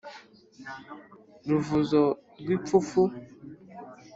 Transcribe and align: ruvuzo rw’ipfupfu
ruvuzo 1.47 2.03
rw’ipfupfu 2.39 3.01